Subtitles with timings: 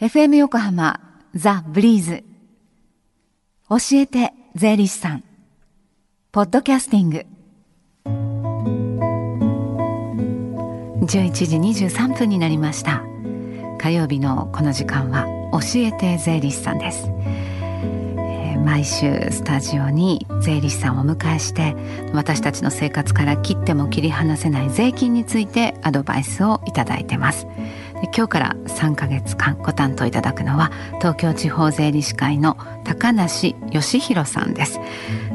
[0.00, 1.00] FM 横浜
[1.34, 2.22] ザ・ブリーズ。
[3.68, 5.24] 教えて税理士さん。
[6.30, 7.26] ポッドキャスティング。
[11.04, 11.56] 11時
[11.88, 13.02] 23分になりました。
[13.80, 17.10] 火曜日のこの時間は教えて税理士さんです、
[18.64, 21.74] 毎週スタジオに税理士さんをお迎えして
[22.12, 27.48] 私たちの生活から切っても切り離せない税金についてアドバイスをいただいてます。
[28.14, 34.80] 今日から3ヶ月間ご担当いただくのは東京地方税理士会の高梨義弘さんです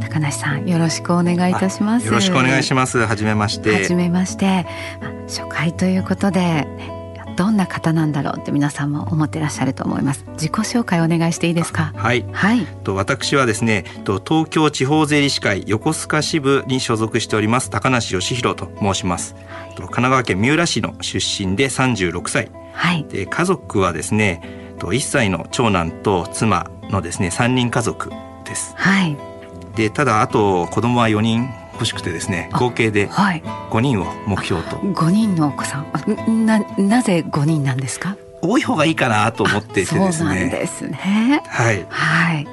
[0.00, 2.98] 高梨さんよろしくお願いいたしますよろしくお願いします。
[2.98, 3.74] はじめまして。
[3.74, 4.66] はじめまして
[5.00, 6.98] まあ初回ということで、ね
[7.34, 11.90] どんな方なんだろうって皆さんも思ってらっしゃると思います自己紹介お願いしていいですか？
[11.96, 12.26] はい。
[12.30, 19.34] はいと私はですね、と東京地方税理士会横須賀支部に所属しております高梨義弘と申します。
[19.74, 22.50] と神奈川県三浦市の出身で36歳。
[22.74, 24.40] はいで家族はですね、
[24.78, 28.10] と1歳の長男と妻のですね3人家族
[28.44, 28.74] です。
[28.76, 29.16] はい
[29.76, 34.76] でただあと子供は4人欲しくてですね、あ合計ではい5人を目標と。
[34.76, 35.84] 5人のお子さ
[36.28, 38.16] んななぜ5人なんですか？
[38.44, 40.48] 多い方がいいかなと思っていてですそうなんね。
[40.48, 41.86] ですねはい。
[41.88, 42.46] はい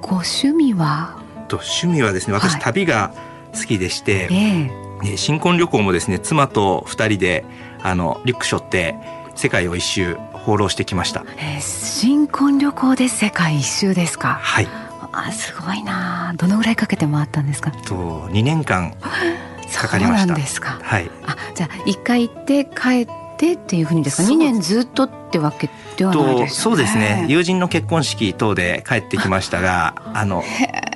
[0.00, 1.16] ご趣味は？
[1.48, 3.12] と趣味はですね、私、はい旅が
[3.54, 4.28] 好きでして。
[4.30, 4.81] えええー
[5.16, 7.44] 新婚旅行もですね妻と二人で
[7.82, 8.94] あのリュック背負って
[9.34, 11.24] 世界を一周放浪してきました。
[11.38, 14.38] えー新婚旅行で世界一周ですか？
[14.42, 14.68] はい。
[15.14, 17.70] あすごいなどのぐらいかけて回ったんですか？
[17.70, 18.94] と2年間
[19.68, 20.26] そうかりました。
[20.26, 20.78] なんですか。
[20.82, 21.10] はい。
[21.26, 23.06] あじゃあ一回行って帰っ
[23.36, 24.22] てっていうふうにですか？
[24.24, 24.36] そう。
[24.36, 26.48] 2年ずっとってわけではないとですよね。
[26.50, 27.26] そうですね。
[27.28, 30.42] 友人の結婚式等で帰ってきましたがあの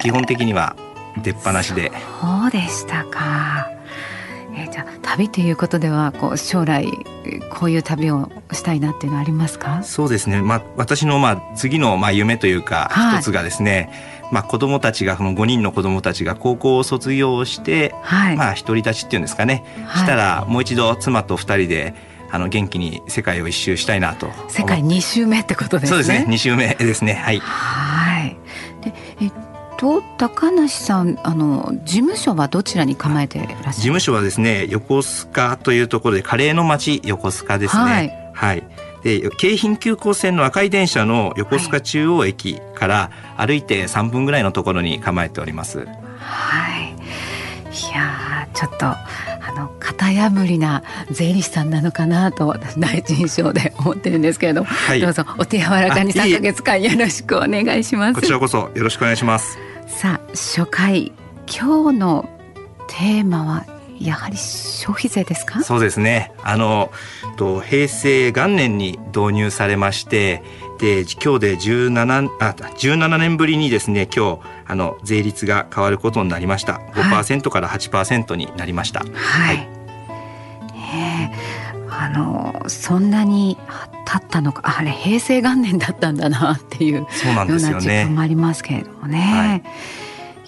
[0.00, 0.76] 基本的には
[1.22, 1.92] 出っ放しで。
[2.20, 3.70] そうでしたか。
[4.56, 6.86] えーじゃあ旅ということではこう将来
[7.24, 9.82] えーこういう旅をしたいなっていうのはありますか？
[9.82, 13.18] そうですね、まあ、私のまあ次のまあ夢というかはい。
[13.18, 13.90] 一つがですね、
[14.32, 18.36] まあ、子供たちがその5人の子供たちが高校を卒業して、はい。
[18.36, 20.04] まあ独り立ちっていうんですかね、はい。
[20.04, 21.94] したらもう一度妻と2人で
[22.30, 25.90] あの元気に世界を一周したいなと世界2周目ってことですね。
[25.90, 26.26] そうですね。
[26.28, 27.14] 2週目ですね。
[27.14, 27.38] はい。
[27.38, 27.95] は
[29.78, 33.72] と高梨さんあの事務所はどちらに構えていらっしゃる？
[33.72, 38.32] 事務所はですね横須賀というところでカレーの町横須賀ですね。
[38.34, 38.62] はい、
[39.02, 45.86] で京浜急行線の赤い電車の横須賀中央駅から歩いて3分ぐらいのところに構えております。
[46.18, 46.90] はい。
[46.90, 48.98] いやーちょっとあ
[49.54, 55.00] の型破りな税理士さんなのかなと私第一印象で思ってるんですけれども、はい。
[55.00, 58.14] どうぞお手柔らかに3あいえヶ月間よろしくお願いします。
[58.14, 58.20] こ。
[58.20, 59.58] ちらこそよろしくお願いします。
[59.86, 61.12] さあ初回
[61.46, 62.28] 今日の
[62.88, 63.66] テーマは
[63.98, 65.62] やはり消費税ですか？
[65.62, 66.32] そうですね。
[66.42, 66.90] あの
[67.36, 70.42] と平成元年に導入されまして
[70.78, 76.74] で今日で 17, あ17年ぶりにですね今日あの税率が変わることになりました。
[76.92, 79.56] 5%から8%になりました、はい。
[79.56, 79.75] ねえ
[81.98, 83.56] あのそんなに
[84.04, 89.18] 経ったのかあれ平成元年だったんだなっていうよような時間ねもありますけれどもね。
[89.18, 89.62] はい。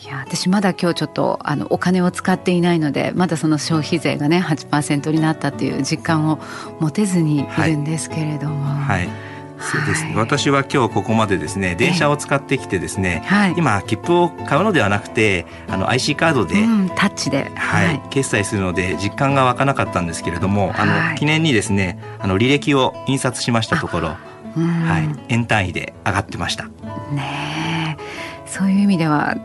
[0.04, 6.38] いや私まだ今日ちょっとあのお金を使っていないのでまだその消費税がね8%になったっていう実感を
[6.80, 9.27] 持てずにいるんですけれども、はい
[9.60, 10.16] そうですね、はい。
[10.16, 13.54] 私は今日ここまでですね電車を使ってきてですね、はい。
[13.56, 18.02] 今切符を買うのではなくてあの IC カードで、うん、タッチで、はい。
[18.10, 21.10] 決済するので実感が湧かなかったんですけれども、あはい。
[21.12, 24.16] の記念にですねあの履歴を印刷しましたところ、
[24.56, 24.64] うん。
[24.64, 26.64] はい、円単位で上がってました。
[27.12, 28.48] ねえ。
[28.48, 29.36] そういう意味では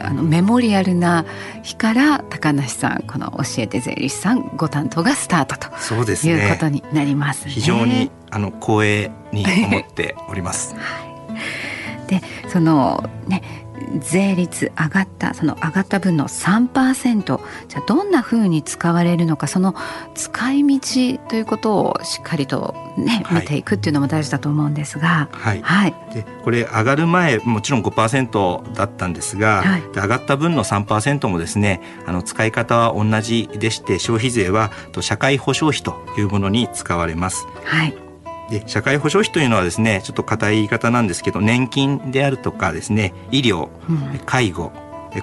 [0.00, 1.24] あのメモリアルな
[1.62, 6.82] 日から高梨さんこの教えて税理士さんご担当がスタートとそうですいうことね。
[6.90, 7.52] になりますね。
[7.52, 10.74] 非常にあの光栄に思っております。
[12.08, 13.42] でそのね
[14.00, 19.74] 税率上がったその上がった分の3%じゃあどんなふうに使われるのかその
[20.14, 23.40] 使い道ということをしっかりとねはい。
[23.42, 25.28] 見ていくっていうのも大事だと思うんですが。
[25.32, 25.62] はい。
[25.62, 25.94] はい。
[26.12, 29.80] でこれ上がる前もちろん5%だったんですが、はい。
[29.80, 37.46] で上がった分の3%もですねあの使い方は同じでして消費税はと社会保障費というものに使われます。
[37.64, 38.09] はい
[38.50, 44.72] で社会保障費というのはですねちょっと硬い言い方なんですけど年金であるとかですね医療うん介護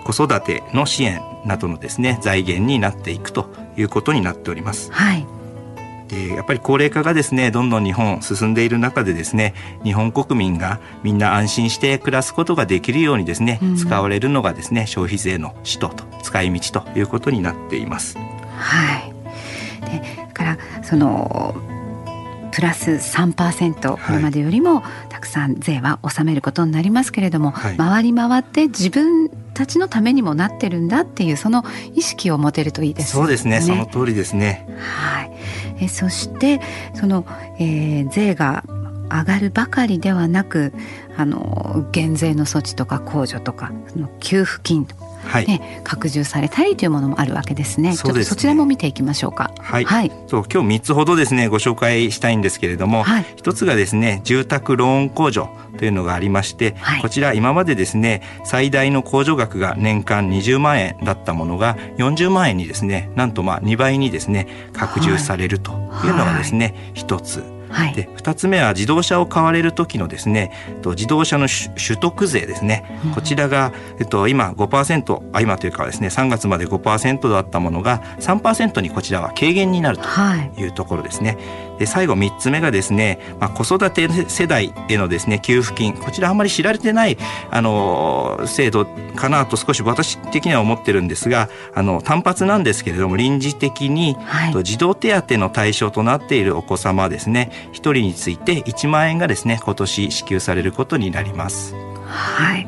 [0.03, 4.91] 子育ての支援などのですね財源になっていくということになっております。
[4.91, 5.25] はい
[6.07, 9.53] でやっぱり高齢化がですねどんどん日本進んでいる中でですね
[9.83, 18.17] 日本国民がみんな安心して暮らすことができるようにですね、うん使われるのがですね消費税の使途と使い道ということになっています。
[18.17, 19.13] はい。
[19.85, 21.55] でだからその
[22.57, 31.63] プラス3%これまでよりもたくさん税は納めることになりますけれども、はい、回り回って自分たちのためにもなってるんだっていうその
[31.93, 33.61] 意識を持てるといいです、ね、そうですね。
[33.61, 34.67] その通りですね。
[34.79, 35.31] はい。
[35.81, 36.59] えそして
[36.95, 37.27] その、
[37.59, 38.63] えー、税が
[39.11, 40.73] 上がるばかりではなく
[41.15, 44.95] あの減税の措置とか控除とかその給付金と
[45.27, 47.93] はい、ね、拡充されたりというものもあるわけですね。
[47.93, 49.51] そ、ね、そちらも見ていきましょうか。
[49.59, 49.85] はい。
[49.85, 65.77] はい、そう今日三つほどですねご紹介したいんですけれども、はい、1つがですね住宅ローン控除というのがありまして、はい、こちら今までですね最大の控除額が年間20万円だったものが40万円にですねなんとまあ2倍にですね拡充されるという
[66.15, 67.56] のがですね一、はい、つ。
[67.69, 70.51] はい、で2つ目は自動車を買われる時のですね
[70.85, 80.03] 自動車の取得税ですね、うん、こちらが、えっと、今5%あ今というかですね3月まで5%だったものが3%にこちらは軽減になると
[80.57, 80.67] い。
[80.67, 81.35] うところですね。
[81.35, 85.93] はいで最後3つ目がですね、まあ、子育て世代へのですね給付金。
[85.93, 87.17] こちらあんまり知られてない
[87.51, 88.85] あの制度
[89.15, 101.75] かなと少し私的には思ってるんですがあの単発なんですけれども臨時的に、はい、児童手当の対象となっているお子様ですね1人について1万円がですね今年支給されることになります。
[102.07, 102.67] はい。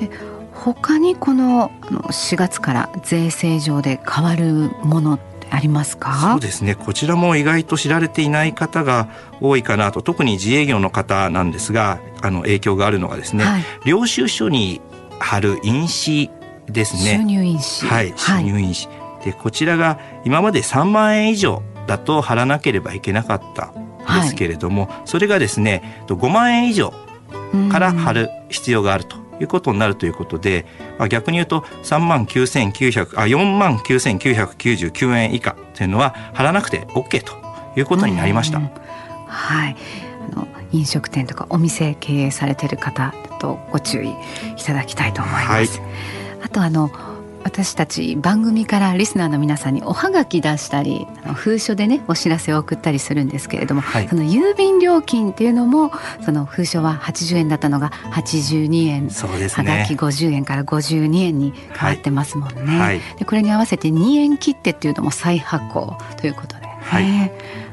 [0.00, 0.10] で
[0.52, 5.18] 他にこの4月から税制上で変わるもの
[5.54, 6.14] ありますか？
[6.32, 6.74] そうですね。
[6.74, 9.08] こちらも意外と知られていない方が
[9.40, 10.00] 多いかなと。
[10.02, 14.80] 特に自営業の方なんですがあの影響があるのがですね、はい、領収書に
[15.20, 16.30] 貼る印
[16.66, 17.18] 紙ですね。
[17.18, 17.90] 収入印紙。
[17.90, 18.14] はい。
[18.16, 23.72] 収入印紙、はい、でこちらが今まで3万円以上だと貼らなければいけなかった
[24.22, 26.92] ですけれども、はい、それがですね5万円以上
[27.70, 30.66] から貼る必要があるということになるということで、
[30.98, 37.34] まあ、逆に言うと3万9900あ4万9999円以下というのは払わなくて OK と
[37.76, 38.60] いうことになりました。
[39.28, 39.76] はい
[40.32, 44.14] あの飲食店とかお店経営されている方とご注意い
[44.64, 45.48] ただきたいと思います。
[45.48, 45.68] はい、
[46.44, 46.90] あとあの
[47.44, 55.92] 私たち番組からリスナーの皆さんにおはがき出したり封書でねお知らせを送ったりするんですけれども、はい、その郵便料金っていうのも
[56.24, 59.10] その封書は80円だったのが82円。
[59.10, 62.78] そうです、ね、はがき50円から52円に変わってますもんね。
[62.78, 67.04] はい、でこれに合わせて2円切手っていうのも再発行ということで、ね、はい、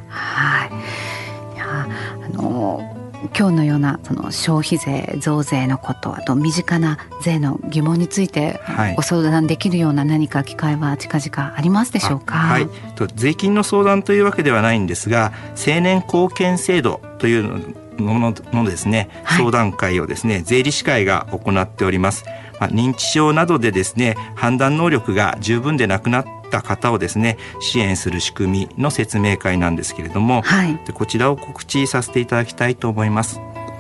[0.08, 1.56] はい。
[1.56, 2.99] いやあの
[3.38, 8.60] 今日のようなその消費税増税のことあと身近な税の疑問について
[8.96, 22.24] ご相談できるような何か機会は近々ありますでしょうか、はい、と税金の相談というわけではないんですが青年貢献制度というもののですね、相談会をですね税理士会が行っております。
[22.60, 33.40] まあ、認知症などでですね判断能力が十分でなくなった方をですね支援する仕組みの説明会なんですけれども、はい、でこちらを告知させていただきたいと思います。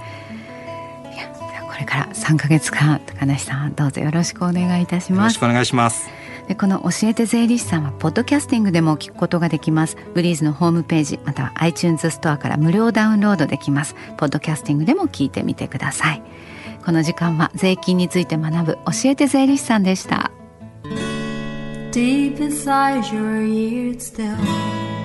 [1.13, 1.27] いや
[1.67, 5.21] これから3か月間高梨さんどうぞよろしくお願いいたします。
[5.21, 6.07] よろしくお願いします。
[6.07, 6.11] で
[6.55, 9.97] この教えて税理士さんはポッドキャスティングでも聞くことができます。
[10.13, 13.95] ブリーズのホームページまたは iTunes ストアから無料ダウンロードできます。
[14.17, 16.23] ポッドキャスティングでも聞いてみてください。
[16.85, 20.31] この時間は税金について学ぶ教えて税理士さんでした。
[21.91, 24.37] Deep inside your ears still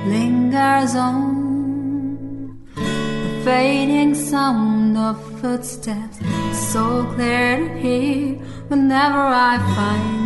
[0.09, 6.21] lingers on the fading sound of footsteps
[6.53, 8.39] so clear to hear
[8.69, 10.26] whenever I find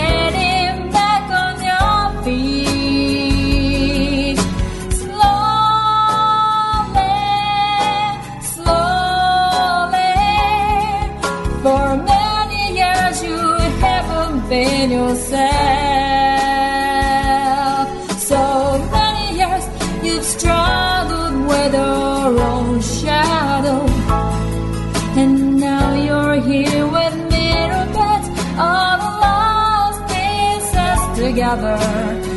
[31.31, 32.30] together.